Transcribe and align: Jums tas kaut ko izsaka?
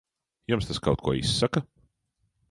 Jums 0.51 0.67
tas 0.69 0.79
kaut 0.87 1.03
ko 1.07 1.13
izsaka? 1.19 1.61